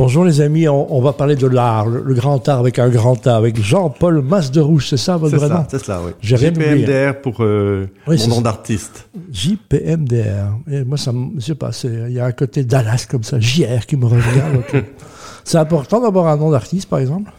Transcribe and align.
Bonjour 0.00 0.24
les 0.24 0.40
amis, 0.40 0.66
on, 0.66 0.96
on 0.96 1.02
va 1.02 1.12
parler 1.12 1.36
de 1.36 1.46
l'art, 1.46 1.86
le, 1.86 2.02
le 2.02 2.14
grand 2.14 2.48
art 2.48 2.58
avec 2.58 2.78
un 2.78 2.88
grand 2.88 3.26
A, 3.26 3.36
avec 3.36 3.62
Jean-Paul 3.62 4.22
Masderouche, 4.22 4.88
c'est 4.88 4.96
ça 4.96 5.18
votre 5.18 5.32
C'est 5.32 5.36
vrai 5.36 5.50
nom? 5.50 5.56
ça, 5.56 5.66
c'est 5.72 5.84
ça, 5.84 6.00
oui. 6.02 6.12
J'ai. 6.22 6.38
JPMDR 6.38 7.20
pour 7.20 7.36
euh, 7.40 7.86
Oui, 8.06 8.16
mon 8.20 8.36
nom 8.36 8.40
d'artiste. 8.40 9.10
JPMDR. 9.30 10.56
Et 10.72 10.84
moi, 10.84 10.96
ça 10.96 11.12
me, 11.12 11.38
je 11.38 11.40
sais 11.44 11.54
pas, 11.54 11.70
il 11.84 12.12
y 12.12 12.18
a 12.18 12.24
un 12.24 12.32
côté 12.32 12.64
Dallas 12.64 13.06
comme 13.10 13.24
ça, 13.24 13.38
JR 13.38 13.84
qui 13.86 13.98
me 13.98 14.06
revient. 14.06 14.62
c'est 15.44 15.58
important 15.58 16.00
d'avoir 16.00 16.28
un 16.28 16.36
nom 16.38 16.50
d'artiste, 16.50 16.88
par 16.88 17.00
exemple? 17.00 17.30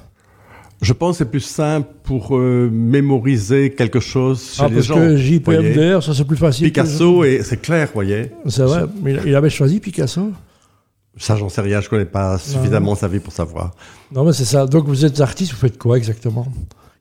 Je 0.84 0.93
pense 0.93 1.18
que 1.18 1.23
c'est 1.23 1.32
plus 1.32 1.39
simple 1.39 1.88
pour 2.04 2.38
euh, 2.38 2.70
mémoriser 2.71 3.71
quelque 3.71 4.00
chose 4.00 4.52
chez 4.54 4.62
Ah, 4.64 4.68
les 4.68 4.75
parce 4.75 4.86
gens. 4.86 4.96
que 4.98 5.00
voyez. 5.00 5.18
JPMDR, 5.18 6.04
ça 6.04 6.14
c'est 6.14 6.25
plus 6.25 6.38
facile. 6.38 6.68
que- 6.71 6.80
Picasso, 6.80 7.23
et 7.23 7.41
c'est 7.43 7.57
clair, 7.59 7.88
vous 7.88 7.93
voyez. 7.96 8.30
C'est 8.48 8.64
vrai, 8.64 8.84
mais 9.02 9.16
il 9.25 9.36
avait 9.36 9.50
choisi 9.50 9.80
Picasso? 9.80 10.30
Ça, 11.18 11.36
j'en 11.36 11.50
sais 11.50 11.62
rien, 11.62 11.82
je 11.82 11.89
connais 11.89 12.05
pas 12.05 12.38
suffisamment 12.38 12.96
sa 12.96 13.07
vie 13.07 13.20
pour 13.20 13.34
savoir. 13.34 13.71
Non, 14.14 14.23
mais 14.23 14.34
c'est 14.34 14.46
ça. 14.46 14.65
Donc 14.65 14.86
vous 14.88 15.04
êtes 15.06 15.20
artiste, 15.20 15.51
vous 15.51 15.57
faites 15.57 15.78
quoi 15.78 15.97
exactement? 15.97 16.47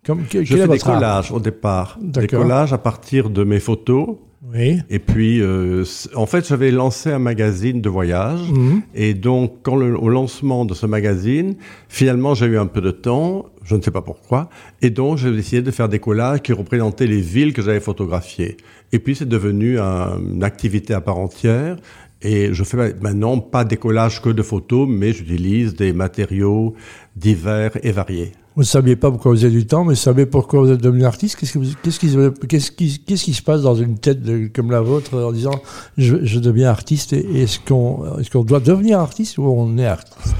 Comme, 0.04 0.24
que- 0.24 0.42
Je 0.44 0.56
fais 0.56 0.66
des 0.68 0.78
collages 0.94 1.30
au 1.30 1.38
départ. 1.40 1.98
Des 2.02 2.26
collages 2.26 2.72
à 2.72 2.78
partir 2.78 3.30
de 3.30 3.44
mes 3.44 3.60
photos. 3.60 4.16
Oui. 4.52 4.78
Et 4.88 4.98
puis, 4.98 5.40
euh, 5.42 5.84
en 6.16 6.24
fait, 6.26 6.48
j'avais 6.48 6.70
lancé 6.70 7.12
un 7.12 7.18
magazine 7.18 7.82
de 7.82 7.88
voyage. 7.90 8.40
Mhm. 8.50 8.80
Et 8.94 9.12
donc, 9.14 9.58
quand 9.62 9.76
le, 9.76 9.96
au 9.96 10.08
lancement 10.08 10.64
de 10.64 10.72
ce 10.74 10.86
magazine, 10.86 11.54
finalement, 11.88 12.34
j'ai 12.34 12.46
eu 12.46 12.58
un 12.58 12.66
peu 12.66 12.80
de 12.80 12.90
temps, 12.90 13.44
je 13.62 13.76
ne 13.76 13.82
sais 13.82 13.90
pas 13.90 14.00
pourquoi, 14.00 14.48
et 14.80 14.88
donc 14.90 15.18
j'ai 15.18 15.30
décidé 15.30 15.60
de 15.62 15.70
faire 15.70 15.90
des 15.90 15.98
collages 16.00 16.40
qui 16.40 16.54
représentaient 16.54 17.06
les 17.06 17.20
villes 17.20 17.52
que 17.52 17.60
j'avais 17.62 17.80
photographiées. 17.80 18.56
Et 18.92 18.98
puis, 18.98 19.14
c'est 19.14 19.28
devenu 19.28 19.78
un- 19.78 20.18
une 20.18 20.42
activité 20.42 20.94
à 20.94 21.02
part 21.02 21.18
entière. 21.18 21.76
Et 22.22 22.52
je 22.52 22.64
fais 22.64 22.94
maintenant 23.00 23.38
pas 23.38 23.64
des 23.64 23.76
collages 23.78 24.20
que 24.20 24.28
de 24.28 24.42
photos, 24.42 24.86
mais 24.90 25.12
j'utilise 25.12 25.74
des 25.74 25.92
matériaux 25.92 26.74
divers 27.16 27.72
et 27.82 27.92
variés. 27.92 28.32
Vous 28.56 28.62
ne 28.62 28.66
saviez 28.66 28.96
pas 28.96 29.10
pourquoi 29.10 29.32
vous 29.32 29.44
avez 29.44 29.54
du 29.54 29.66
temps, 29.66 29.84
mais 29.84 29.90
vous 29.94 30.00
savez 30.00 30.26
pourquoi 30.26 30.60
vous 30.60 30.70
êtes 30.70 30.82
devenu 30.82 31.04
artiste? 31.04 31.36
Qu'est-ce, 31.38 31.52
que 31.54 31.58
vous- 31.60 31.72
qu'est-ce, 31.82 31.98
qui, 32.00 32.08
se- 32.10 32.30
qu'est-ce, 32.46 32.70
qui, 32.72 32.98
qu'est-ce 33.06 33.24
qui 33.24 33.32
se 33.32 33.42
passe 33.42 33.62
dans 33.62 33.74
une 33.76 33.96
tête 33.98 34.22
de- 34.22 34.50
comme 34.54 34.70
la 34.70 34.80
vôtre 34.82 35.14
en 35.16 35.32
disant 35.32 35.62
je, 35.96 36.16
je 36.24 36.38
deviens 36.40 36.68
artiste 36.68 37.12
et 37.14 37.42
est-ce 37.42 37.58
qu'on, 37.60 38.18
est-ce 38.18 38.28
qu'on 38.30 38.44
doit 38.44 38.60
devenir 38.60 38.98
artiste 38.98 39.38
ou 39.38 39.44
on 39.44 39.78
est 39.78 39.86
artiste? 39.86 40.34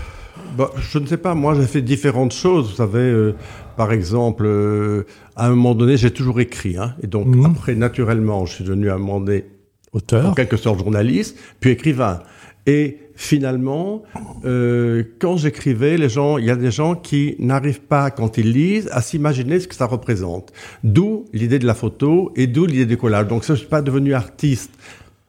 Bah, 0.59 0.71
je 0.77 0.99
ne 0.99 1.07
sais 1.07 1.17
pas, 1.17 1.35
moi 1.35 1.55
j'ai 1.55 1.67
fait 1.67 1.81
différentes 1.83 2.35
choses. 2.35 2.71
Vous 2.71 2.77
savez, 2.77 2.99
euh, 2.99 3.35
par 3.77 3.93
exemple, 3.93 4.43
euh, 4.45 5.05
à 5.37 5.47
un 5.47 5.51
moment 5.51 5.75
donné, 5.77 5.97
j'ai 5.97 6.11
toujours 6.11 6.41
écrit. 6.41 6.77
Hein, 6.77 6.95
et 7.03 7.07
donc 7.07 7.27
Mhm. 7.29 7.47
après, 7.47 7.75
naturellement, 7.77 8.45
je 8.45 8.55
suis 8.57 8.65
devenu 8.65 8.91
à 8.91 8.97
un 8.97 8.99
moment 8.99 9.21
donné, 9.21 9.45
en 9.93 9.99
Auteur 9.99 10.35
quelque 10.35 10.57
sorte, 10.57 10.79
journaliste, 10.79 11.37
puis 11.61 11.71
écrivain. 11.71 12.21
Et 12.67 12.99
finalement, 13.17 14.03
euh, 14.45 15.03
quand 15.19 15.37
j'écrivais, 15.37 15.97
les 15.97 16.09
gens, 16.09 16.39
il 16.39 16.45
y 16.45 16.51
a 16.51 16.57
des 16.57 16.71
gens 16.71 16.95
qui 16.95 17.37
n'arrivent 17.39 17.81
pas, 17.83 18.11
quand 18.11 18.39
ils 18.39 18.53
lisent, 18.53 18.89
à 18.93 19.03
s'imaginer 19.03 19.61
ce 19.61 19.69
que 19.69 19.75
ça 19.75 19.87
représente. 19.87 20.53
D'où 20.85 21.25
l'idée 21.33 21.59
de 21.59 21.67
la 21.67 21.75
photo 21.75 22.33
et 22.37 22.47
d'où 22.47 22.67
l'idée 22.67 22.87
du 22.87 22.97
collage. 22.97 23.27
Donc, 23.27 23.45
je 23.45 23.53
ne 23.53 23.57
suis 23.59 23.67
pas 23.67 23.83
devenu 23.83 24.15
artiste 24.15 24.71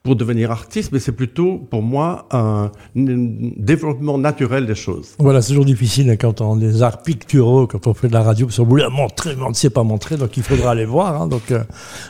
pour 0.04 0.16
devenir 0.16 0.50
artiste, 0.50 0.92
mais 0.92 1.00
c'est 1.00 1.12
plutôt 1.12 1.58
pour 1.70 1.84
moi 1.84 2.28
un, 2.32 2.72
développement 2.96 4.18
naturel 4.18 4.66
des 4.66 4.74
choses. 4.74 5.10
Voilà, 5.20 5.42
c'est 5.42 5.50
toujours 5.50 5.66
difficile 5.66 6.10
hein, 6.10 6.16
quand 6.16 6.42
on 6.42 6.56
des 6.56 6.82
arts 6.82 7.04
picturaux, 7.04 7.68
quand 7.68 7.86
on 7.86 7.94
fait 7.94 8.08
de 8.08 8.14
la 8.14 8.24
radio, 8.24 8.48
parce 8.48 8.58
qu'on 8.58 8.66
voulait 8.66 8.90
montrer, 8.90 9.36
mais 9.36 9.44
on 9.44 9.50
ne 9.50 9.56
sait 9.56 9.70
pas 9.70 9.84
montrer, 9.84 10.18
donc 10.18 10.36
il 10.38 10.44
faudra 10.44 10.72
aller 10.72 10.86
voir. 10.86 11.22
hein. 11.22 11.28
donc, 11.28 11.52
euh, 11.52 11.64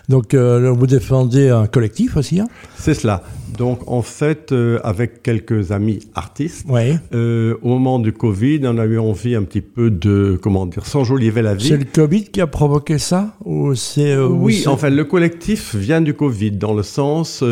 donc 0.07 0.33
euh, 0.33 0.71
vous 0.71 0.87
défendez 0.87 1.49
un 1.49 1.67
collectif 1.67 2.15
aussi. 2.15 2.39
Hein 2.39 2.47
C'est 2.77 2.93
cela. 2.93 3.23
Donc, 3.57 3.81
en 3.87 4.01
fait, 4.01 4.51
euh, 4.51 4.79
avec 4.83 5.21
quelques 5.23 5.71
amis 5.71 5.99
artistes, 6.15 6.65
euh, 7.13 7.55
au 7.61 7.67
moment 7.67 7.99
du 7.99 8.13
Covid, 8.13 8.61
on 8.63 8.77
a 8.77 8.85
eu 8.85 8.97
envie 8.97 9.35
un 9.35 9.43
petit 9.43 9.61
peu 9.61 9.91
de, 9.91 10.39
comment 10.41 10.65
dire, 10.65 10.85
s'enjoliver 10.85 11.41
la 11.41 11.53
vie. 11.53 11.67
C'est 11.67 11.77
le 11.77 11.85
Covid 11.85 12.23
qui 12.25 12.39
a 12.39 12.47
provoqué 12.47 12.97
ça 12.97 13.35
ou 13.43 13.75
c'est 13.75 14.17
ou 14.17 14.45
Oui, 14.45 14.63
enfin, 14.67 14.89
le 14.89 15.03
collectif 15.03 15.75
vient 15.75 16.01
du 16.01 16.13
Covid, 16.13 16.51
dans 16.51 16.73
le 16.73 16.83
sens, 16.83 17.43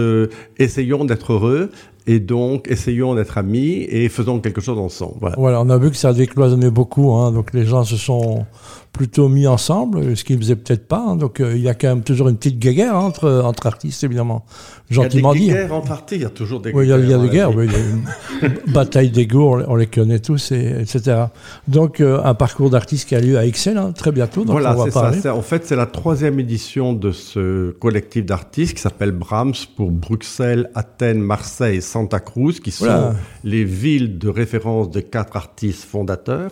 essayons 0.58 1.06
d'être 1.06 1.34
heureux, 1.34 1.72
et 2.08 2.20
donc, 2.20 2.68
essayons 2.70 3.14
d'être 3.14 3.38
amis, 3.38 3.86
et 3.90 4.10
faisons 4.10 4.40
quelque 4.40 4.62
chose 4.62 4.80
ensemble. 4.80 5.18
Voilà. 5.20 5.36
Voilà, 5.38 5.62
on 5.62 5.70
a 5.70 5.78
vu 5.78 5.92
que 5.92 5.98
ça 5.98 6.10
a 6.10 6.14
décloisonné 6.14 6.72
beaucoup, 6.72 7.14
hein, 7.14 7.32
donc 7.32 7.54
les 7.54 7.66
gens 7.66 7.84
se 7.84 7.98
sont 7.98 8.46
plutôt 8.94 9.30
mis 9.30 9.48
ensemble, 9.48 10.18
ce 10.18 10.24
qu'ils 10.24 10.36
ne 10.38 10.42
faisaient 10.42 10.56
peut-être 10.56 10.88
pas. 10.88 11.06
hein, 11.08 11.16
donc 11.16 11.40
euh, 11.40 11.56
il 11.56 11.62
y 11.62 11.70
a 11.70 11.74
quand 11.74 11.88
même 11.88 12.02
toujours 12.04 12.28
une 12.30 12.36
petite 12.38 12.60
guéguerre 12.60 12.96
entre, 12.96 13.42
entre 13.46 13.68
artistes, 13.68 14.04
évidemment. 14.04 14.46
Gentiment 14.90 15.34
il 15.34 15.44
y 15.44 15.46
dit. 15.46 15.52
a 15.52 15.54
des 15.54 15.60
guerres 15.62 15.74
entre 15.74 15.92
artistes, 15.92 16.20
il 16.20 16.24
y 16.24 16.26
a 16.26 16.30
toujours 16.30 16.60
des 16.60 16.72
Oui, 16.74 16.86
il 16.86 16.90
y 16.90 16.94
a, 16.94 16.98
il 16.98 17.08
y 17.10 17.14
a 17.14 17.18
dans 17.18 17.24
des 17.24 17.30
guerres, 17.30 17.56
oui, 17.56 17.68
il 17.68 17.72
y 17.72 17.76
a 17.76 18.48
une 18.48 18.58
bataille 18.74 19.10
d'ego, 19.12 19.54
on, 19.54 19.56
les- 19.58 19.66
on 19.68 19.76
les 19.76 19.88
connaît 19.88 20.20
tous, 20.20 20.52
et, 20.52 20.82
etc. 20.82 21.26
Donc 21.68 22.02
euh, 22.02 22.20
un 22.24 22.34
parcours 22.34 22.70
d'artiste 22.72 23.08
qui 23.08 23.16
a 23.16 23.22
lieu 23.22 23.38
à 23.38 23.46
Excel 23.46 23.78
hein, 23.78 23.92
très 23.96 24.12
bientôt, 24.12 24.42
donc 24.44 24.52
Voilà, 24.60 24.76
c'est 24.86 24.92
ça. 25.22 25.36
En 25.36 25.42
fait, 25.44 25.66
c'est 25.66 25.76
la 25.76 25.86
troisième 25.86 26.40
édition 26.40 26.94
de 26.94 27.12
ce 27.12 27.72
collectif 27.72 28.26
d'artistes 28.26 28.74
qui 28.76 28.82
s'appelle 28.82 29.12
Brahms 29.12 29.54
pour 29.78 29.92
Bruxelles, 29.92 30.70
Athènes, 30.76 31.20
Marseille, 31.22 31.82
Santa 31.82 32.20
Cruz, 32.20 32.60
qui 32.64 32.72
sont 32.72 33.14
les 33.44 33.64
villes 33.64 34.18
de 34.18 34.28
référence 34.30 34.90
de 34.90 35.00
quatre 35.00 35.38
artistes 35.38 35.84
fondateurs 35.86 36.52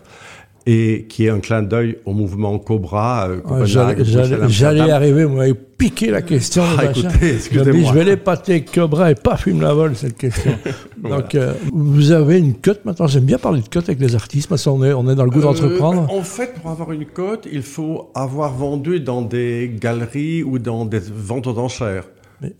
et 0.70 1.06
qui 1.08 1.26
est 1.26 1.30
un 1.30 1.40
clin 1.40 1.64
d'œil 1.64 1.98
au 2.06 2.12
mouvement 2.14 2.60
Cobra. 2.60 3.30
euh, 3.30 3.40
Ah, 3.50 3.64
J'allais 4.50 4.92
arriver, 4.92 5.24
vous 5.24 5.38
m'avez 5.38 5.54
piqué 5.54 6.12
la 6.12 6.22
question. 6.22 6.62
Ah, 6.78 6.86
écoutez, 6.86 7.36
excusez-moi. 7.36 7.90
Je 7.90 7.98
vais 7.98 8.04
l'épater 8.04 8.66
Cobra 8.66 9.12
et 9.12 9.16
pas 9.16 9.38
fume 9.38 9.62
la 9.62 9.74
vol, 9.74 9.96
cette 9.96 10.18
question. 10.18 10.52
Donc, 11.04 11.36
euh, 11.36 11.54
vous 11.72 12.12
avez 12.12 12.38
une 12.40 12.56
cote 12.56 12.84
maintenant. 12.84 13.08
J'aime 13.08 13.24
bien 13.24 13.38
parler 13.38 13.62
de 13.62 13.70
cote 13.70 13.88
avec 13.88 14.02
les 14.02 14.14
artistes 14.14 14.50
parce 14.50 14.66
qu'on 14.66 14.84
est, 14.84 14.92
on 14.92 15.08
est 15.10 15.16
dans 15.16 15.24
le 15.24 15.30
goût 15.32 15.40
Euh, 15.40 15.44
d'entreprendre. 15.44 16.12
en 16.14 16.22
fait, 16.22 16.54
pour 16.62 16.70
avoir 16.72 16.92
une 16.92 17.06
cote, 17.06 17.48
il 17.52 17.62
faut 17.62 18.10
avoir 18.14 18.54
vendu 18.54 19.00
dans 19.00 19.22
des 19.22 19.72
galeries 19.80 20.44
ou 20.44 20.60
dans 20.60 20.84
des 20.84 21.00
ventes 21.00 21.48
aux 21.48 21.58
enchères. 21.58 22.04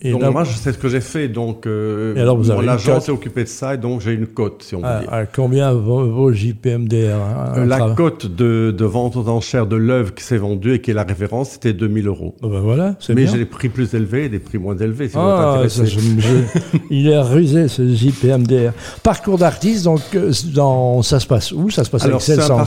Et 0.02 0.12
donc 0.12 0.22
là- 0.24 0.32
moi, 0.32 0.44
sais 0.44 0.74
ce 0.74 0.78
que 0.80 0.90
j'ai 0.90 1.02
fait. 1.02 1.28
Donc, 1.28 1.68
euh, 1.68 2.16
Et 2.16 2.22
alors, 2.22 2.36
vous 2.36 2.50
avez 2.50 2.66
mon 2.66 2.68
agent 2.72 3.00
s'est 3.00 3.12
occupé 3.12 3.44
de 3.44 3.48
ça 3.50 3.76
et 3.76 3.78
donc 3.78 4.02
j'ai 4.02 4.14
une 4.14 4.26
cote, 4.26 4.64
si 4.64 4.74
on 4.76 4.80
veut 4.80 4.86
à, 4.88 5.00
dire. 5.02 5.14
à 5.14 5.26
combien 5.28 5.72
vaut, 5.74 6.04
vaut 6.10 6.32
JPMDR 6.34 7.16
hein, 7.16 7.54
Euh, 7.58 7.66
la 7.66 7.92
cote 7.92 8.26
de, 8.26 8.74
de 8.76 8.86
vente 8.86 9.16
aux 9.16 9.28
enchères 9.30 9.68
de 9.68 9.76
l'œuvre 9.76 10.16
qui 10.16 10.24
s'est 10.24 10.38
vendue 10.38 10.74
et 10.74 10.82
qui 10.82 10.90
est 10.92 10.94
la 10.96 11.04
référence, 11.04 11.52
c'était 11.52 11.74
2000 11.74 12.08
euros. 12.08 12.34
Oh, 12.42 12.50
ben 12.50 12.60
voilà, 12.60 12.96
c'est 13.00 13.14
Mais 13.14 13.28
j'ai 13.28 13.38
des 13.38 13.46
prix 13.46 13.70
plus 13.70 13.94
élevés 13.94 14.26
et 14.26 14.30
des 14.30 14.40
prix 14.40 14.58
moins 14.58 14.76
élevés, 14.78 15.10
si 15.10 15.14
vous 15.16 15.22
Ah, 15.22 15.52
intéressé. 15.52 15.78
ça, 15.80 15.86
je- 15.86 16.00
je- 16.00 16.78
il 16.90 17.08
est 17.08 17.22
rusé 17.22 17.68
ce 17.68 17.88
JPMDR. 17.88 18.72
Parcours 19.04 19.38
d'artiste, 19.38 19.84
donc 19.84 20.02
euh, 20.16 20.32
dans, 20.56 21.04
ça 21.04 21.20
se 21.20 21.28
passe 21.28 21.52
où? 21.52 21.70
Ça 21.70 21.84
se 21.84 21.92
passe 21.92 22.02
Alors, 22.04 22.16
avec 22.16 22.26
c'est? 22.26 22.36
d'art- 22.38 22.66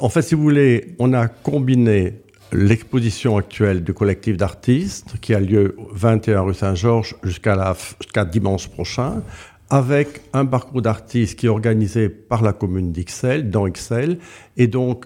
En 0.00 0.08
fait, 0.08 0.22
si 0.22 0.34
vous 0.34 0.42
voulez, 0.42 0.94
on 0.98 1.12
a 1.12 1.28
combiné 1.28 2.14
l'exposition 2.52 3.36
actuelle 3.36 3.82
du 3.82 3.92
collectif 3.94 4.36
d'artistes 4.36 5.14
qui 5.20 5.34
a 5.34 5.40
lieu 5.40 5.76
au 5.78 5.88
21 5.92 6.40
rue 6.42 6.54
Saint-Georges 6.54 7.16
jusqu'à 7.22 8.24
dimanche 8.24 8.68
prochain 8.68 9.22
avec 9.70 10.20
un 10.32 10.46
parcours 10.46 10.82
d'artistes 10.82 11.38
qui 11.38 11.46
est 11.46 11.50
organisé 11.50 12.08
par 12.08 12.42
la 12.42 12.52
commune 12.52 12.90
d'Ixelles, 12.90 13.50
dans 13.50 13.66
Excel. 13.66 14.18
Et 14.56 14.66
donc, 14.66 15.04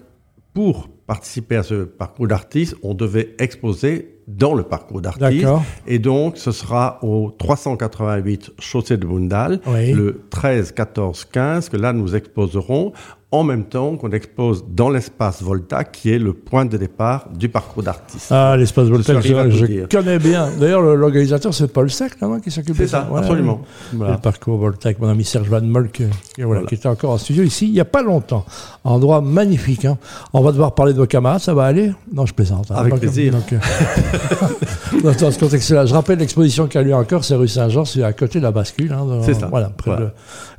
pour 0.53 0.89
participer 1.05 1.57
à 1.57 1.63
ce 1.63 1.83
parcours 1.83 2.27
d'artistes, 2.27 2.75
on 2.81 2.95
devait 2.95 3.35
exposer 3.37 4.15
dans 4.27 4.55
le 4.55 4.63
parcours 4.63 5.01
d'artistes. 5.01 5.45
Et 5.85 5.99
donc, 5.99 6.37
ce 6.37 6.51
sera 6.51 6.97
au 7.03 7.29
388 7.29 8.53
chaussée 8.57 8.97
de 8.97 9.05
Bundal, 9.05 9.61
Oui. 9.67 9.91
le 9.91 10.21
13, 10.31 10.71
14, 10.71 11.25
15, 11.25 11.69
que 11.69 11.77
là, 11.77 11.93
nous 11.93 12.15
exposerons 12.15 12.91
en 13.31 13.43
même 13.43 13.65
temps 13.65 13.97
qu'on 13.97 14.11
expose 14.11 14.63
dans 14.69 14.89
l'espace 14.89 15.41
Volta, 15.41 15.83
qui 15.83 16.09
est 16.11 16.19
le 16.19 16.31
point 16.31 16.63
de 16.63 16.77
départ 16.77 17.27
du 17.35 17.49
parcours 17.49 17.83
d'artiste. 17.83 18.27
Ah, 18.31 18.55
l'espace 18.57 18.85
à 18.85 19.19
je, 19.19 19.85
connais 19.87 20.19
bien. 20.19 20.49
D'ailleurs, 20.57 20.81
le- 20.81 20.95
l'organisateur, 20.95 21.53
c'est 21.53 21.67
Paul 21.67 21.89
Sec, 21.91 22.21
non, 22.21 22.39
qui 22.39 22.49
s'occupe 22.49 22.77
de 22.77 22.85
C'est 22.85 22.87
ça, 22.87 23.09
absolument. 23.13 23.61
Voilà. 23.93 24.13
Le 24.13 24.19
parcours 24.19 24.57
Voltaire, 24.57 24.93
mon 24.99 25.09
ami 25.09 25.25
Serge 25.25 25.49
Van 25.49 25.59
Molk, 25.61 25.99
euh, 26.01 26.07
qui, 26.33 26.41
voilà, 26.43 26.47
Voilà. 26.61 26.67
qui 26.67 26.75
était 26.75 26.87
encore 26.87 27.11
en 27.11 27.17
studio 27.17 27.43
ici, 27.43 27.65
il 27.67 27.73
n'y 27.73 27.79
a 27.81 27.85
pas 27.85 28.03
longtemps. 28.03 28.45
Endroit 28.85 29.19
magnifique. 29.19 29.83
Hein. 29.85 29.97
On 30.31 30.41
va 30.41 30.51
devoir 30.53 30.73
parler 30.73 30.93
de 30.93 30.99
vos 30.99 31.07
camarades, 31.07 31.41
ça 31.41 31.53
va 31.53 31.65
aller? 31.65 31.91
Non, 32.13 32.25
je 32.25 32.33
plaisante. 32.33 32.71
hein. 32.71 32.75
Avec 32.77 32.91
Donc, 32.93 32.99
plaisir. 33.01 33.33
donc, 33.33 33.51
euh, 33.51 33.57
dans 35.19 35.31
ce 35.31 35.39
contexte-là, 35.39 35.85
je 35.85 35.93
rappelle 35.93 36.19
l'exposition 36.19 36.67
qui 36.67 36.77
a 36.77 36.83
lieu 36.83 36.95
encore, 36.95 37.23
c'est 37.25 37.35
rue 37.35 37.47
Saint-Jean, 37.47 37.83
c'est 37.85 38.03
à 38.03 38.13
côté 38.13 38.39
de 38.39 38.43
la 38.43 38.51
bascule. 38.51 38.93
Hein, 38.93 39.19
C'est 39.25 39.33
ça. 39.33 39.47
Voilà, 39.47 39.69
près 39.69 39.91
de 39.91 40.09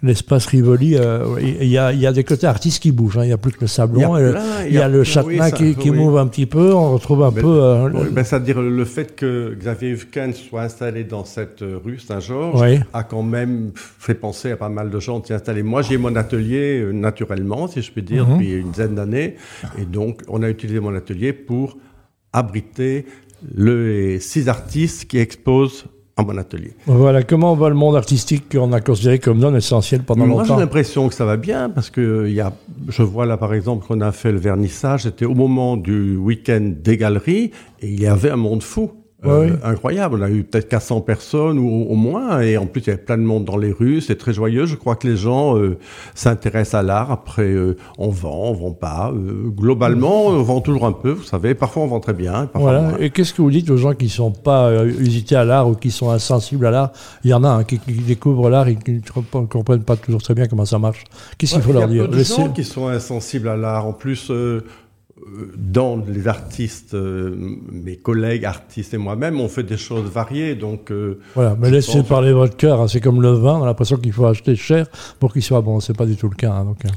l'espace 0.02 0.46
Rivoli. 0.46 0.96
euh, 0.96 1.24
Il 1.40 1.68
y, 1.68 1.78
a, 1.78 1.92
il 1.92 2.00
y 2.00 2.06
a 2.06 2.12
des 2.12 2.24
côtés 2.24 2.46
artistes 2.56 2.82
qui 2.82 2.90
bougent. 2.92 3.18
hein. 3.18 3.24
Il 3.24 3.28
n'y 3.28 3.32
a 3.32 3.38
plus 3.38 3.52
que 3.52 3.60
le 3.60 3.66
Sablon. 3.66 4.16
Il 4.16 4.22
y 4.22 4.24
a 4.24 4.28
et 4.28 4.32
le- 4.32 4.38
il 4.68 4.74
y 4.74 4.78
a 4.78 4.88
le 4.88 4.98
oui, 5.00 5.04
Châtelain 5.04 5.50
ça, 5.50 5.56
qui, 5.56 5.74
qui 5.74 5.90
oui. 5.90 5.96
mouve 5.98 6.16
un 6.18 6.26
petit 6.26 6.46
peu. 6.46 6.72
On 6.72 6.92
retrouve 6.92 7.22
un 7.22 7.30
Mais- 7.30 7.40
peu... 7.42 7.48
euh, 7.62 7.90
Oui, 7.92 8.04
le- 8.04 8.10
ben, 8.10 8.24
C'est-à-dire 8.24 8.60
le 8.62 8.84
fait 8.84 9.14
que 9.14 9.54
Xavier 9.58 9.90
Hufken 9.90 10.32
soit 10.32 10.62
installé 10.62 11.04
dans 11.04 11.24
cette 11.24 11.62
rue 11.84 11.98
Saint-Georges 11.98 12.60
Oui. 12.60 12.80
a 12.92 13.02
quand 13.04 13.22
même 13.22 13.72
fait 13.76 14.14
penser 14.14 14.50
à 14.52 14.56
pas 14.56 14.68
mal 14.70 14.88
de 14.90 14.98
gens 15.00 15.18
d'y 15.20 15.32
installer. 15.32 15.62
Moi, 15.62 15.82
j'ai 15.82 15.98
mon 15.98 16.16
atelier 16.16 16.80
euh, 16.80 16.92
naturellement, 16.92 17.68
si 17.68 17.82
je 17.82 17.92
puis 17.92 18.02
dire, 18.02 18.26
Mhm. 18.26 18.32
depuis 18.34 18.52
une 18.54 18.70
dizaine 18.70 18.94
d'années. 18.94 19.36
Et 19.78 19.84
donc, 19.84 20.22
on 20.28 20.42
a 20.42 20.48
utilisé 20.48 20.80
mon 20.80 20.94
atelier 20.94 21.32
pour 21.34 21.76
abriter 22.32 23.06
les 23.54 24.18
six 24.20 24.48
artistes 24.48 25.04
qui 25.06 25.18
exposent 25.18 25.84
à 26.16 26.22
mon 26.22 26.36
atelier. 26.38 26.72
Voilà, 26.86 27.22
comment 27.22 27.54
va 27.54 27.68
le 27.68 27.74
monde 27.74 27.94
artistique 27.94 28.50
qu'on 28.50 28.72
a 28.72 28.80
considéré 28.80 29.18
comme 29.18 29.38
non 29.38 29.54
essentiel 29.54 30.02
pendant 30.02 30.26
Moi, 30.26 30.42
longtemps 30.42 30.54
j'ai 30.54 30.60
l'impression 30.60 31.08
que 31.08 31.14
ça 31.14 31.26
va 31.26 31.36
bien 31.36 31.68
parce 31.68 31.90
que 31.90 32.24
il 32.26 32.32
y 32.32 32.40
a, 32.40 32.52
je 32.88 33.02
vois 33.02 33.26
là 33.26 33.36
par 33.36 33.52
exemple 33.52 33.86
qu'on 33.86 34.00
a 34.00 34.12
fait 34.12 34.32
le 34.32 34.38
vernissage, 34.38 35.02
c'était 35.02 35.26
au 35.26 35.34
moment 35.34 35.76
du 35.76 36.16
week-end 36.16 36.72
des 36.82 36.96
galeries 36.96 37.50
et 37.80 37.88
il 37.88 38.00
y 38.00 38.06
avait 38.06 38.30
un 38.30 38.36
monde 38.36 38.62
fou. 38.62 38.92
Euh, 39.24 39.46
Ouais. 39.46 39.52
incroyable, 39.64 40.18
on 40.20 40.22
a 40.22 40.28
eu 40.30 40.44
peut-être 40.44 40.68
400 40.68 41.00
personnes 41.00 41.58
ou 41.58 41.86
au 41.88 41.94
moins, 41.94 42.40
et 42.42 42.58
en 42.58 42.66
plus 42.66 42.82
il 42.82 42.86
y 42.88 42.90
avait 42.90 43.02
plein 43.02 43.16
de 43.16 43.22
monde 43.22 43.46
dans 43.46 43.56
les 43.56 43.72
rues, 43.72 44.02
c'est 44.02 44.16
très 44.16 44.34
joyeux. 44.34 44.66
Je 44.66 44.76
crois 44.76 44.94
que 44.94 45.08
les 45.08 45.16
gens 45.16 45.56
euh, 45.56 45.78
s'intéressent 46.14 46.74
à 46.74 46.82
l'art. 46.82 47.10
Après, 47.10 47.42
euh, 47.50 47.76
on 47.96 48.10
vend, 48.10 48.50
on 48.50 48.52
vend 48.52 48.72
pas. 48.72 49.10
Euh, 49.14 49.48
globalement, 49.48 50.26
on 50.26 50.42
vend 50.42 50.60
toujours 50.60 50.84
un 50.84 50.92
peu, 50.92 51.12
vous 51.12 51.22
savez. 51.22 51.54
Parfois 51.54 51.84
on 51.84 51.86
vend 51.86 52.00
très 52.00 52.12
bien, 52.12 52.46
parfois 52.46 52.60
Voilà. 52.60 52.80
moins. 52.82 52.98
Et 52.98 53.08
qu'est-ce 53.08 53.32
que 53.32 53.40
vous 53.40 53.50
dites 53.50 53.70
aux 53.70 53.78
gens 53.78 53.94
qui 53.94 54.10
sont 54.10 54.32
pas 54.32 54.66
euh, 54.68 54.84
usités 54.98 55.34
à 55.34 55.44
l'art 55.44 55.66
ou 55.68 55.74
qui 55.74 55.90
sont 55.90 56.10
insensibles 56.10 56.66
à 56.66 56.70
l'art? 56.70 56.92
Il 57.24 57.30
y 57.30 57.34
en 57.34 57.42
a 57.42 57.48
hein, 57.48 57.64
qui, 57.64 57.78
qui 57.78 57.92
découvrent 57.94 58.50
l'art 58.50 58.68
et 58.68 58.76
qui 58.76 58.92
ne 58.92 59.00
comp- 59.00 59.48
comprennent 59.48 59.82
pas 59.84 59.96
toujours 59.96 60.22
très 60.22 60.34
bien 60.34 60.46
comment 60.46 60.66
ça 60.66 60.78
marche. 60.78 61.04
Qu'est-ce 61.38 61.54
qu'il 61.54 61.62
faut 61.62 61.72
leur 61.72 61.90
Il 61.90 61.96
y 61.96 62.00
a 62.00 62.02
dire 62.02 62.10
peu 62.10 62.18
de 62.18 62.22
gens 62.22 62.52
qui 62.52 62.64
sont 62.64 62.88
insensibles 62.88 63.48
à 63.48 63.56
l'art. 63.56 63.86
En 63.86 63.92
plus, 63.94 64.30
euh, 64.30 64.34
euh, 64.34 64.60
dans 65.56 65.96
les 66.06 66.28
artistes, 66.28 66.94
euh, 66.94 67.34
mes 67.72 67.96
collègues 67.96 68.44
artistes 68.44 68.92
et 68.94 68.98
moi-même, 68.98 69.40
on 69.40 69.48
fait 69.48 69.62
des 69.62 69.76
choses 69.78 70.10
variées. 70.10 70.54
Donc, 70.54 70.90
euh, 70.90 71.18
Voilà, 71.34 71.56
mais 71.58 71.70
laissez 71.70 71.98
pense- 72.00 72.08
parler 72.08 72.32
votre 72.32 72.56
cœur. 72.56 72.80
hein. 72.80 72.88
C'est 72.88 73.00
comme 73.00 73.22
le 73.22 73.30
vin, 73.30 73.58
on 73.58 73.62
a 73.62 73.66
l'impression 73.66 73.96
qu'il 73.96 74.12
faut 74.12 74.26
acheter 74.26 74.56
cher 74.56 74.86
pour 75.18 75.32
qu'il 75.32 75.42
soit 75.42 75.62
bon. 75.62 75.80
C'est 75.80 75.96
pas 75.96 76.06
du 76.06 76.16
tout 76.16 76.28
le 76.28 76.36
cas. 76.36 76.52
hein, 76.52 76.64
donc, 76.64 76.84
euh. 76.84 76.88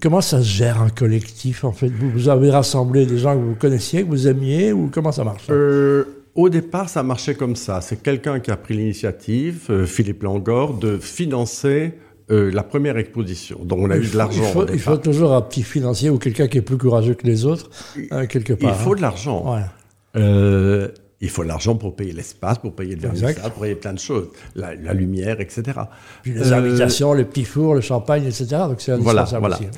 Comment 0.00 0.22
ça 0.22 0.38
se 0.40 0.46
gère 0.48 0.80
un 0.80 0.88
collectif 0.88 1.62
en 1.62 1.72
fait? 1.72 1.88
Vous, 1.88 2.10
vous 2.10 2.28
avez 2.30 2.50
rassemblé 2.50 3.04
des 3.04 3.18
gens 3.18 3.34
que 3.36 3.42
vous 3.44 3.54
connaissiez, 3.54 4.02
que 4.04 4.08
vous 4.08 4.26
aimiez, 4.26 4.72
ou 4.72 4.88
comment 4.92 5.12
ça 5.12 5.22
marche? 5.22 5.46
Euh, 5.50 6.04
au 6.34 6.48
départ, 6.48 6.88
ça 6.88 7.02
marchait 7.02 7.34
comme 7.34 7.56
ça. 7.56 7.80
C'est 7.82 8.02
quelqu'un 8.02 8.40
qui 8.40 8.50
a 8.50 8.56
pris 8.56 8.74
l'initiative, 8.74 9.66
euh, 9.70 9.84
Philippe 9.86 10.22
Langor, 10.22 10.74
de 10.74 10.96
financer 10.96 11.92
euh, 12.30 12.50
la 12.52 12.62
première 12.64 12.96
exposition. 12.98 13.60
Donc, 13.64 13.78
on 13.80 13.90
a 13.90 13.96
il 13.96 14.04
eu 14.04 14.08
de 14.10 14.16
l'argent. 14.16 14.42
il 14.72 14.78
faut- 14.80 14.94
il 14.96 15.00
toujours 15.02 15.32
un 15.34 15.42
petit 15.42 15.62
financier 15.62 16.10
ou 16.10 16.18
quelqu'un 16.18 16.48
qui 16.48 16.58
est 16.58 16.62
plus 16.62 16.78
courageux 16.78 17.14
que 17.14 17.26
les 17.26 17.44
autres, 17.44 17.70
hein, 18.10 18.26
quelque 18.26 18.52
Il 18.54 18.58
part. 18.58 18.76
faut 18.76 18.92
hein. 18.92 18.96
de 18.96 19.02
l'argent. 19.02 19.56
Euh, 20.16 20.88
il 21.20 21.30
faut 21.30 21.42
de 21.44 21.48
l'argent 21.48 21.76
pour 21.76 21.94
payer 21.96 22.12
l'espace, 22.12 22.58
pour 22.58 22.74
payer 22.74 22.94
le 22.94 23.00
vernissage, 23.00 23.36
pour 23.52 23.62
payer 23.62 23.74
plein 23.74 23.92
de 23.94 23.98
choses, 23.98 24.28
la, 24.54 24.74
la 24.74 24.92
lumière, 24.92 25.40
etc. 25.40 25.62
Puis 26.22 26.32
les 26.34 26.52
Euh, 26.52 26.56
invitations, 26.56 27.12
les 27.14 27.24
petits 27.24 27.44
fours, 27.44 27.74
le 27.74 27.80
champagne, 27.80 28.24
etc. 28.24 28.46
Donc 28.68 28.80
c'est 28.80 28.96
Voilà, 28.96 29.24
voilà. 29.24 29.56
aussi. 29.56 29.64
hein. 29.66 29.70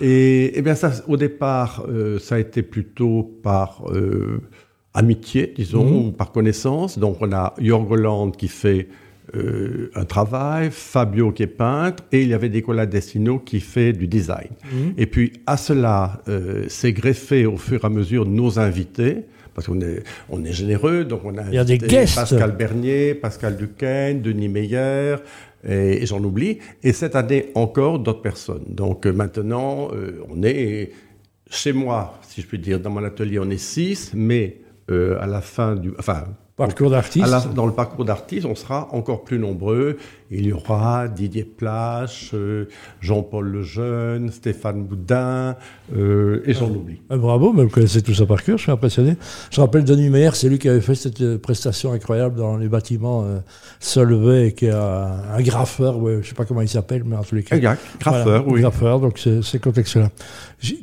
Ouais. 0.00 0.06
Et, 0.06 0.58
eh 0.58 0.62
bien 0.62 0.74
ça, 0.74 0.92
au 1.08 1.16
départ, 1.16 1.84
ça 2.20 2.36
a 2.36 2.38
été 2.38 2.62
plutôt 2.62 3.38
par 3.42 3.82
amitié, 4.94 5.52
disons, 5.56 5.84
Mhm. 5.84 5.96
ou 6.08 6.12
par 6.12 6.30
connaissance. 6.32 6.98
Donc 6.98 7.16
on 7.20 7.32
a 7.32 7.54
Jorgoland 7.58 8.30
qui 8.30 8.48
fait 8.48 8.88
euh, 9.34 9.90
un 9.94 10.04
travail, 10.04 10.68
Fabio 10.70 11.32
qui 11.32 11.44
est 11.44 11.46
peintre, 11.46 12.04
et 12.12 12.22
il 12.22 12.28
y 12.28 12.34
avait 12.34 12.50
Nicolas 12.50 12.86
Destino 12.86 13.38
qui 13.38 13.60
fait 13.60 13.92
du 13.92 14.06
design. 14.06 14.48
Mhm. 14.64 14.94
Et 14.98 15.06
puis 15.06 15.32
à 15.46 15.56
cela, 15.56 16.22
euh, 16.28 16.68
s'est 16.68 16.92
greffé 16.92 17.46
au 17.46 17.56
fur 17.56 17.82
et 17.82 17.86
à 17.86 17.88
mesure 17.88 18.26
nos 18.26 18.58
invités. 18.58 19.24
Parce 19.54 19.68
qu'on 19.68 19.80
est, 19.80 20.02
on 20.28 20.44
est 20.44 20.52
généreux, 20.52 21.04
donc 21.04 21.20
on 21.24 21.38
a 21.38 21.44
Il 21.48 21.54
y 21.54 21.58
a 21.58 21.64
des 21.64 21.78
guests. 21.78 22.16
Pascal 22.16 22.56
Bernier, 22.56 23.14
Pascal 23.14 23.56
Duquesne, 23.56 24.20
Denis 24.20 24.48
Meyer, 24.48 25.16
et, 25.66 26.02
et 26.02 26.06
j'en 26.06 26.22
oublie. 26.22 26.58
Et 26.82 26.92
cette 26.92 27.14
année 27.14 27.50
encore 27.54 28.00
d'autres 28.00 28.22
personnes. 28.22 28.64
Donc 28.68 29.06
euh, 29.06 29.12
maintenant, 29.12 29.90
euh, 29.92 30.22
on 30.28 30.42
est 30.42 30.90
chez 31.48 31.72
moi, 31.72 32.18
si 32.28 32.42
je 32.42 32.46
puis 32.46 32.58
dire, 32.58 32.80
dans 32.80 32.90
mon 32.90 33.04
atelier, 33.04 33.38
on 33.38 33.48
est 33.48 33.58
six, 33.58 34.12
mais 34.12 34.58
à 34.88 35.26
la 35.26 35.40
fin 35.40 35.76
du, 35.76 35.92
enfin, 35.98 36.24
Parcours 36.56 36.88
d'artiste. 36.90 37.52
dans 37.52 37.66
le 37.66 37.72
parcours 37.72 38.04
d'artiste, 38.04 38.46
on 38.46 38.54
sera 38.54 38.88
encore 38.92 39.24
plus 39.24 39.40
nombreux. 39.40 39.96
Il 40.30 40.46
y 40.46 40.52
aura 40.52 41.08
Didier 41.08 41.42
Plache, 41.44 42.30
euh, 42.32 42.66
Jean-Paul 43.00 43.48
Lejeune, 43.50 44.30
Stéphane 44.30 44.84
Boudin, 44.84 45.56
euh, 45.96 46.42
et 46.46 46.54
j'en 46.54 46.70
oublie. 46.70 47.00
Ah, 47.10 47.16
bravo, 47.16 47.52
mais 47.52 47.64
vous 47.64 47.70
connaissez 47.70 48.02
tout 48.02 48.14
ça 48.14 48.24
par 48.24 48.42
cœur, 48.42 48.56
je 48.56 48.62
suis 48.62 48.72
impressionné. 48.72 49.16
Je 49.50 49.60
rappelle 49.60 49.82
Denis 49.84 50.10
Meyer, 50.10 50.30
c'est 50.34 50.48
lui 50.48 50.58
qui 50.60 50.68
avait 50.68 50.80
fait 50.80 50.94
cette 50.94 51.20
euh, 51.20 51.38
prestation 51.38 51.92
incroyable 51.92 52.36
dans 52.36 52.56
les 52.56 52.68
bâtiments 52.68 53.24
euh, 53.24 53.38
Solvay, 53.80 54.52
qui 54.52 54.66
est 54.66 54.70
un, 54.70 55.10
un 55.36 55.42
graffeur, 55.42 55.98
ouais, 55.98 56.14
je 56.14 56.18
ne 56.18 56.22
sais 56.22 56.34
pas 56.34 56.44
comment 56.44 56.62
il 56.62 56.68
s'appelle, 56.68 57.02
mais 57.04 57.16
en 57.16 57.22
tous 57.24 57.34
les 57.34 57.42
cas. 57.42 57.56
Exact, 57.56 57.80
graffeur, 58.00 58.24
Voilà, 58.42 58.44
oui. 58.48 58.60
Graffeur, 58.60 59.00
donc 59.00 59.20
c'est 59.42 59.58
contexte-là. 59.60 60.08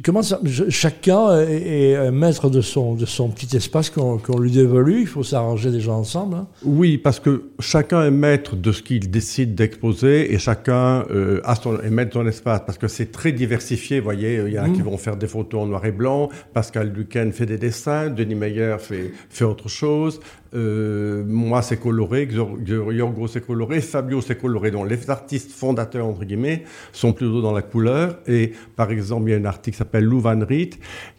Comment 0.03 0.21
ça, 0.21 0.39
je- 0.43 0.69
chacun 0.69 1.39
est, 1.41 1.91
est 1.91 2.11
maître 2.11 2.49
de 2.49 2.61
son, 2.61 2.93
de 2.95 3.05
son 3.05 3.29
petit 3.29 3.55
espace 3.55 3.89
qu'on 3.89 4.17
qu'on 4.17 4.37
lui 4.37 4.51
dévolue, 4.51 5.01
il 5.01 5.07
faut 5.07 5.23
s'arranger 5.23 5.60
déjà 5.69 5.91
ensemble. 5.91 6.35
hein. 6.37 6.47
Oui, 6.63 6.97
parce 6.97 7.19
que 7.19 7.43
chacun 7.59 8.03
est 8.03 8.09
maître 8.11 8.55
de 8.55 8.71
ce 8.71 8.81
qu'il 8.81 9.11
décide 9.11 9.53
d'exposer 9.53 10.33
et 10.33 10.39
chacun 10.39 11.05
euh, 11.11 11.41
a 11.43 11.55
son, 11.55 11.79
est 11.81 11.89
maître 11.89 12.09
de 12.17 12.23
son 12.23 12.27
espace 12.27 12.61
parce 12.65 12.77
que 12.77 12.87
c'est 12.87 13.11
très 13.11 13.31
diversifié. 13.33 13.99
Vous 13.99 14.05
voyez, 14.05 14.41
il 14.47 14.53
y 14.53 14.59
en 14.59 14.63
a 14.63 14.67
Mhm. 14.69 14.73
qui 14.75 14.81
vont 14.81 14.97
faire 14.97 15.17
des 15.17 15.27
photos 15.27 15.61
en 15.61 15.67
noir 15.67 15.85
et 15.85 15.91
blanc. 15.91 16.29
Pascal 16.53 16.93
Duquesne 16.93 17.31
fait 17.33 17.45
des 17.45 17.57
dessins. 17.57 18.09
Denis 18.09 18.35
Meyer 18.35 18.77
fait, 18.79 19.11
fait 19.29 19.43
autre 19.45 19.67
chose. 19.69 20.19
Euh, 20.53 21.23
moi, 21.25 21.61
c'est 21.61 21.77
coloré. 21.77 22.27
Yorgo, 22.27 23.27
c'est 23.27 23.45
coloré. 23.45 23.79
Fabio, 23.79 24.21
c'est 24.21 24.37
coloré. 24.37 24.71
Donc, 24.71 24.89
les 24.89 25.09
artistes 25.09 25.51
fondateurs, 25.51 26.05
entre 26.05 26.25
guillemets, 26.25 26.63
sont 26.91 27.13
plutôt 27.13 27.41
dans 27.41 27.53
la 27.53 27.61
couleur. 27.61 28.19
Et 28.27 28.51
par 28.75 28.91
exemple, 28.91 29.29
il 29.29 29.31
y 29.31 29.33
a 29.33 29.37
une 29.37 29.45
artiste 29.45 29.75
qui 29.75 29.77
s'appelle 29.77 30.03
Lou 30.03 30.19
Van 30.19 30.39
Riet 30.45 30.71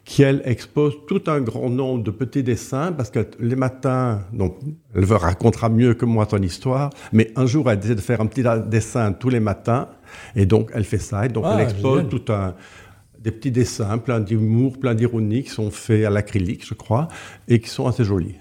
qui, 0.05 0.21
elle, 0.21 0.41
expose 0.45 0.93
tout 1.07 1.23
un 1.27 1.39
grand 1.41 1.69
nombre 1.69 2.03
de 2.03 2.11
petits 2.11 2.43
dessins 2.43 2.91
parce 2.91 3.09
que 3.09 3.25
les 3.39 3.55
matins, 3.55 4.21
donc, 4.33 4.57
elle 4.93 5.05
racontera 5.05 5.69
mieux 5.69 5.93
que 5.93 6.05
moi 6.05 6.27
son 6.29 6.41
histoire, 6.41 6.91
mais 7.11 7.31
un 7.35 7.45
jour, 7.45 7.71
elle 7.71 7.79
décide 7.79 7.95
de 7.95 8.01
faire 8.01 8.21
un 8.21 8.27
petit 8.27 8.43
dessin 8.67 9.13
tous 9.13 9.29
les 9.29 9.39
matins. 9.39 9.87
Et 10.35 10.45
donc, 10.45 10.69
elle 10.75 10.83
fait 10.83 10.99
ça. 10.99 11.25
Et 11.25 11.29
donc, 11.29 11.45
Ah, 11.47 11.55
elle 11.57 11.63
expose 11.63 12.03
génial. 12.03 12.09
tout 12.09 12.31
un 12.31 12.53
des 13.23 13.31
petits 13.31 13.51
dessins, 13.51 13.97
plein 13.99 14.19
d'humour, 14.19 14.77
plein 14.77 14.93
d'ironie, 14.93 15.43
qui 15.43 15.49
sont 15.49 15.71
faits 15.71 16.05
à 16.05 16.09
l'acrylique, 16.09 16.67
je 16.67 16.73
crois, 16.73 17.07
et 17.47 17.59
qui 17.59 17.69
sont 17.69 17.87
assez 17.87 18.03
jolis. 18.03 18.35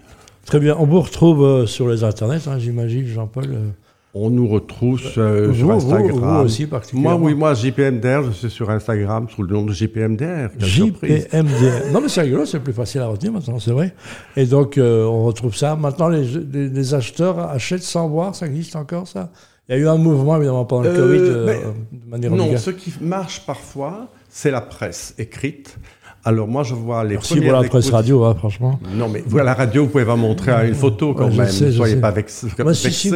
Très 0.46 0.58
bien, 0.60 0.76
on 0.78 0.86
vous 0.86 1.00
retrouve 1.00 1.44
euh, 1.44 1.66
sur 1.66 1.88
les 1.88 2.04
internets, 2.04 2.46
hein, 2.48 2.58
j'imagine, 2.58 3.06
Jean-Paul. 3.06 3.44
euh. 3.48 3.68
On 4.14 4.28
nous 4.28 4.46
retrouve 4.46 5.00
sur, 5.00 5.22
Vous, 5.22 5.54
sur 5.54 5.70
Instagram. 5.70 6.10
vous 6.40 6.44
aussi 6.44 6.66
particulièrement. 6.66 7.18
Moi, 7.18 7.28
oui, 7.30 7.34
moi, 7.34 7.54
JPMDR, 7.54 8.24
je 8.24 8.30
suis 8.32 8.50
sur 8.50 8.68
Instagram 8.68 9.26
sous 9.34 9.42
le 9.42 9.54
nom 9.54 9.64
de 9.64 9.72
JPMDR. 9.72 10.50
JPMDR. 10.58 11.90
Non, 11.92 12.00
mais 12.02 12.08
c'est 12.08 12.20
rigolo, 12.20 12.44
c'est 12.44 12.60
plus 12.60 12.74
facile 12.74 13.00
à 13.00 13.06
retenir 13.06 13.32
maintenant, 13.32 13.58
c'est 13.58 13.70
vrai. 13.70 13.94
Et 14.36 14.44
donc, 14.44 14.76
euh, 14.76 15.06
on 15.06 15.24
retrouve 15.24 15.56
ça. 15.56 15.76
Maintenant, 15.76 16.08
les, 16.08 16.24
les- 16.24 16.68
les 16.68 16.94
acheteurs 16.94 17.38
achètent 17.38 17.82
sans 17.84 18.06
voir, 18.08 18.34
ça 18.34 18.46
existe 18.46 18.76
encore, 18.76 19.08
ça? 19.08 19.30
Il 19.70 19.76
y 19.76 19.78
a 19.78 19.80
eu 19.80 19.88
un 19.88 19.96
mouvement, 19.96 20.36
évidemment, 20.36 20.66
pendant 20.66 20.82
le 20.82 20.90
Euh, 20.90 20.96
Covid, 20.96 21.20
euh, 21.30 21.54
de 21.92 22.10
manière 22.10 22.30
Non, 22.32 22.54
ce 22.58 22.70
qui 22.70 22.92
marche 23.00 23.46
parfois, 23.46 24.08
c'est 24.34 24.50
la 24.50 24.62
presse 24.62 25.14
écrite. 25.18 25.76
Alors 26.24 26.46
moi, 26.46 26.62
je 26.62 26.72
vois 26.72 27.02
les 27.02 27.14
Merci 27.14 27.40
pour 27.40 27.50
la 27.52 27.64
presse 27.64 27.90
radio, 27.90 28.22
hein, 28.24 28.36
franchement. 28.36 28.78
Non, 28.94 29.08
mais 29.08 29.24
vous, 29.26 29.38
à 29.38 29.42
la 29.42 29.54
radio, 29.54 29.82
vous 29.82 29.88
pouvez 29.90 30.04
pas 30.04 30.14
montrer 30.14 30.68
une 30.68 30.74
photo 30.76 31.14
quand 31.14 31.24
Ouais, 31.26 31.32
je 31.32 31.36
même. 31.40 31.48
sais, 31.48 31.64
ne 31.66 31.70
soyez 31.72 31.94
sais. 31.96 32.00
pas 32.00 32.14
Moi, 32.62 32.74
si, 32.74 32.92
si, 32.92 33.08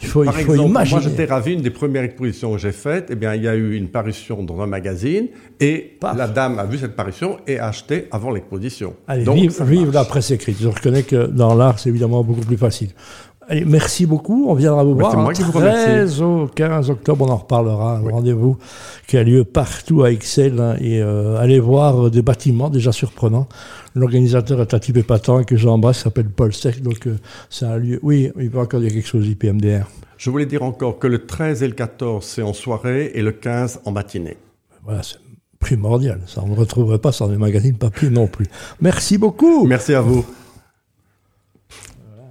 il 0.00 0.08
faut, 0.08 0.22
il 0.24 0.26
Par 0.26 0.34
faut 0.34 0.52
exemple, 0.52 0.70
imaginer. 0.70 1.00
moi 1.02 1.10
j'étais 1.10 1.24
ravi, 1.26 1.52
une 1.52 1.60
des 1.60 1.68
premières 1.68 2.04
expositions 2.04 2.52
que 2.52 2.58
j'ai 2.58 2.72
faites, 2.72 3.08
eh 3.10 3.16
bien, 3.16 3.34
il 3.34 3.42
y 3.42 3.48
a 3.48 3.54
eu 3.54 3.74
une 3.76 3.88
parution 3.88 4.42
dans 4.44 4.62
un 4.62 4.66
magazine 4.66 5.26
et 5.60 5.98
Paf. 6.00 6.16
la 6.16 6.26
dame 6.26 6.58
a 6.58 6.64
vu 6.64 6.78
cette 6.78 6.96
parution 6.96 7.36
et 7.46 7.58
a 7.58 7.66
acheté 7.68 8.06
avant 8.12 8.30
l'exposition. 8.30 8.94
Allez, 9.06 9.24
Donc, 9.24 9.36
vive, 9.36 9.62
vive 9.64 9.92
la 9.92 10.06
presse 10.06 10.30
écrite. 10.30 10.56
Je 10.58 10.68
reconnais 10.68 11.02
que 11.02 11.26
dans 11.26 11.54
l'art, 11.54 11.78
c'est 11.78 11.90
évidemment 11.90 12.24
beaucoup 12.24 12.40
plus 12.46 12.56
facile. 12.56 12.88
Allez, 13.50 13.64
merci 13.64 14.04
beaucoup. 14.04 14.46
On 14.48 14.54
viendra 14.54 14.84
vous 14.84 14.94
voir. 14.94 15.10
c'est 15.10 15.16
moi 15.16 15.30
hein, 15.30 15.32
qui 15.32 15.42
vous 15.42 15.52
remercie. 15.52 15.84
13 15.84 16.22
au 16.22 16.46
15 16.54 16.90
octobre, 16.90 17.24
on 17.26 17.30
en 17.30 17.36
reparlera. 17.36 17.96
Un 17.96 18.10
rendez-vous 18.10 18.58
qui 19.06 19.16
a 19.16 19.22
lieu 19.22 19.44
partout 19.44 20.02
à 20.02 20.10
Excel. 20.10 20.60
hein, 20.60 20.76
et 20.80 21.00
euh, 21.00 21.38
allez 21.38 21.58
voir 21.58 22.06
euh, 22.06 22.10
des 22.10 22.20
bâtiments 22.20 22.68
déjà 22.68 22.92
surprenants. 22.92 23.48
L'organisateur 23.94 24.60
est 24.60 24.74
un 24.74 24.78
type 24.78 24.98
épatant 24.98 25.44
que 25.44 25.56
j'embrasse, 25.56 26.00
s'appelle 26.00 26.28
Paul 26.28 26.52
Steck. 26.52 26.82
Donc, 26.82 27.06
euh, 27.06 27.16
c'est 27.48 27.64
un 27.64 27.78
lieu. 27.78 27.98
Oui, 28.02 28.30
il 28.38 28.50
peut 28.50 28.58
encore 28.58 28.80
dire 28.80 28.92
quelque 28.92 29.08
chose, 29.08 29.26
IPMDR. 29.26 29.88
Je 30.18 30.28
voulais 30.28 30.46
dire 30.46 30.62
encore 30.62 30.98
que 30.98 31.06
le 31.06 31.24
13 31.24 31.62
et 31.62 31.68
le 31.68 31.74
14, 31.74 32.22
c'est 32.24 32.42
en 32.42 32.52
soirée 32.52 33.12
et 33.14 33.22
le 33.22 33.32
15 33.32 33.80
en 33.86 33.92
matinée. 33.92 34.36
Voilà, 34.84 35.02
c'est 35.02 35.16
primordial. 35.58 36.20
Ça, 36.26 36.42
on 36.44 36.48
ne 36.48 36.56
retrouverait 36.56 36.98
pas 36.98 37.12
ça 37.12 37.24
dans 37.24 37.32
les 37.32 37.38
magazines 37.38 37.78
papier 37.78 38.10
non 38.10 38.26
plus. 38.26 38.46
Merci 38.82 39.16
beaucoup. 39.16 39.66
Merci 39.66 39.94
à 39.94 40.02
vous. 40.02 40.24